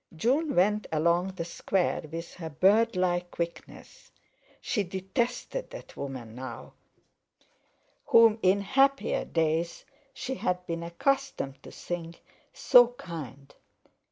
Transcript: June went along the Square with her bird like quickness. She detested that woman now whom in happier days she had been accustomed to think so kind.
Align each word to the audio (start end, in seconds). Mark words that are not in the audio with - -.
June 0.15 0.55
went 0.55 0.87
along 0.91 1.27
the 1.35 1.45
Square 1.45 2.05
with 2.11 2.33
her 2.33 2.49
bird 2.49 2.95
like 2.95 3.29
quickness. 3.29 4.09
She 4.59 4.81
detested 4.81 5.69
that 5.69 5.95
woman 5.95 6.33
now 6.33 6.73
whom 8.07 8.39
in 8.41 8.61
happier 8.61 9.25
days 9.25 9.85
she 10.11 10.33
had 10.33 10.65
been 10.65 10.81
accustomed 10.81 11.61
to 11.61 11.69
think 11.69 12.23
so 12.51 12.87
kind. 12.87 13.53